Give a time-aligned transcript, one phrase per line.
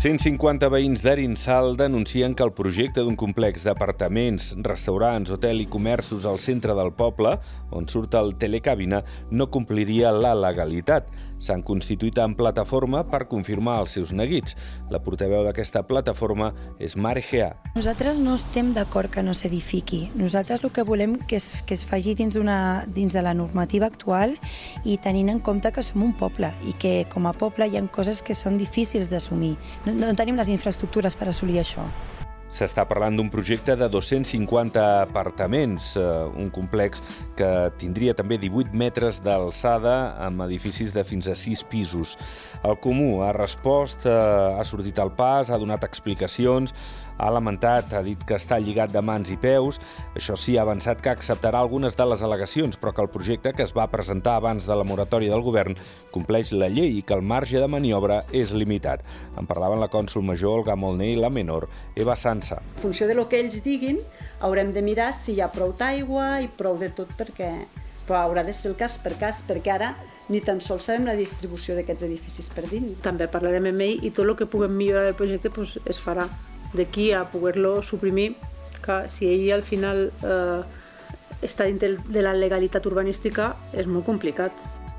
[0.00, 6.40] 150 veïns d'Arinsal denuncien que el projecte d'un complex d'apartaments, restaurants, hotel i comerços al
[6.40, 7.34] centre del poble,
[7.76, 11.10] on surt el telecabina, no compliria la legalitat.
[11.40, 14.56] S'han constituït en plataforma per confirmar els seus neguits.
[14.92, 17.52] La portaveu d'aquesta plataforma és Mare Gea.
[17.76, 20.06] Nosaltres no estem d'acord que no s'edifiqui.
[20.16, 23.88] Nosaltres el que volem que es, que es faci dins, una, dins de la normativa
[23.88, 24.36] actual
[24.84, 27.84] i tenint en compte que som un poble i que com a poble hi ha
[27.92, 29.54] coses que són difícils d'assumir.
[29.86, 31.86] No, no tenim les infraestructures per assolir això.
[32.50, 36.98] S'està parlant d'un projecte de 250 apartaments, eh, un complex
[37.38, 42.16] que tindria també 18 metres d'alçada amb edificis de fins a 6 pisos.
[42.66, 46.74] El Comú ha respost, eh, ha sortit al pas, ha donat explicacions,
[47.20, 49.78] ha lamentat, ha dit que està lligat de mans i peus.
[50.16, 53.62] Això sí, ha avançat que acceptarà algunes de les al·legacions, però que el projecte que
[53.66, 55.76] es va presentar abans de la moratòria del govern
[56.14, 59.04] compleix la llei i que el marge de maniobra és limitat.
[59.38, 62.62] En parlaven la cònsul major Olga Molné i la menor Eva Sansa.
[62.76, 63.98] En funció de lo que ells diguin,
[64.40, 67.52] haurem de mirar si hi ha prou d'aigua i prou de tot perquè
[68.06, 69.92] però haurà de ser el cas per cas, perquè ara
[70.30, 72.98] ni tan sols sabem la distribució d'aquests edificis per dins.
[73.04, 76.26] També parlarem amb ell i tot el que puguem millorar del projecte pues, es farà
[76.74, 78.34] d'aquí a poder-lo suprimir,
[78.82, 80.62] que si ell al final eh,
[81.46, 84.54] està dintre de la legalitat urbanística és molt complicat.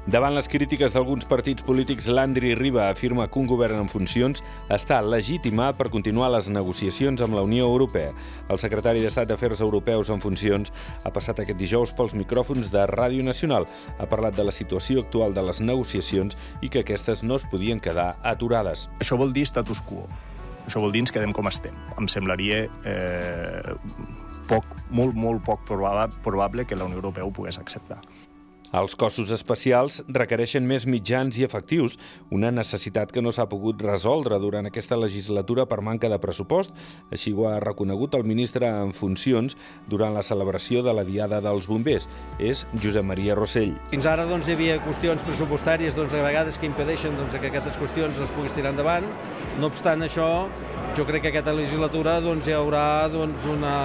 [0.09, 4.39] Davant les crítiques d'alguns partits polítics, Landry Riba afirma que un govern en funcions
[4.73, 8.09] està legitimat per continuar les negociacions amb la Unió Europea.
[8.49, 10.73] El secretari d'Estat d'Afers Europeus en funcions
[11.05, 13.69] ha passat aquest dijous pels micròfons de Ràdio Nacional.
[14.01, 16.33] Ha parlat de la situació actual de les negociacions
[16.65, 18.87] i que aquestes no es podien quedar aturades.
[18.97, 20.07] Això vol dir status quo.
[20.65, 21.77] Això vol dir ens quedem com estem.
[22.01, 23.77] Em semblaria eh,
[24.49, 28.01] poc, molt, molt poc probable, probable que la Unió Europea ho pogués acceptar.
[28.71, 31.97] Els cossos especials requereixen més mitjans i efectius,
[32.31, 36.71] una necessitat que no s'ha pogut resoldre durant aquesta legislatura per manca de pressupost.
[37.11, 39.57] Així ho ha reconegut el ministre en funcions
[39.91, 42.07] durant la celebració de la Diada dels Bombers.
[42.39, 43.75] És Josep Maria Rossell.
[43.91, 47.75] Fins ara doncs, hi havia qüestions pressupostàries doncs, a vegades que impedeixen doncs, que aquestes
[47.81, 49.09] qüestions les puguis tirar endavant.
[49.59, 50.47] No obstant això,
[50.95, 53.75] jo crec que aquesta legislatura doncs, hi haurà doncs, una,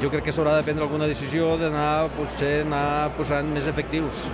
[0.00, 4.24] jo crec que s'haurà de prendre alguna decisió d'anar potser anar posant més efectius.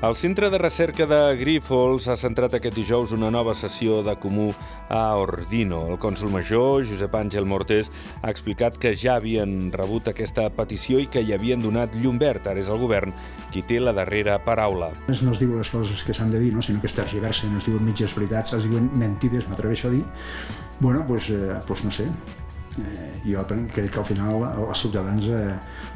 [0.00, 4.46] El Centre de Recerca de Grífols ha centrat aquest dijous una nova sessió de comú
[4.88, 5.82] a Ordino.
[5.92, 7.90] El cònsul major, Josep Àngel Mortés,
[8.22, 12.48] ha explicat que ja havien rebut aquesta petició i que hi havien donat llum verd.
[12.48, 13.12] Ara és el govern
[13.52, 14.88] qui té la darrera paraula.
[15.08, 16.64] No es diuen les coses que s'han de dir, no?
[16.64, 20.04] sinó que es tergiversen, es diuen mitges veritats, es diuen mentides, m'atreveixo a dir.
[20.80, 22.08] Bueno, doncs, pues, eh, pues no sé,
[22.86, 25.54] eh, jo crec que al final els ciutadans eh,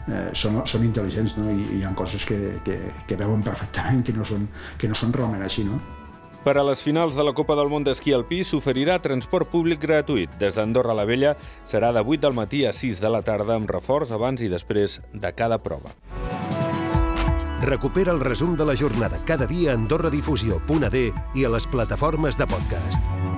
[0.08, 1.50] eh, són, són intel·ligents no?
[1.50, 2.78] I, i hi ha coses que, que,
[3.08, 5.66] que veuen perfectament que no són, que no són realment així.
[5.68, 5.80] No?
[6.44, 10.34] Per a les finals de la Copa del Món d'Esquí Alpí s'oferirà transport públic gratuït.
[10.36, 11.32] Des d'Andorra a la Vella
[11.64, 15.00] serà de 8 del matí a 6 de la tarda amb reforç abans i després
[15.14, 15.96] de cada prova.
[17.64, 22.46] Recupera el resum de la jornada cada dia a AndorraDifusió.d i a les plataformes de
[22.46, 23.33] podcast.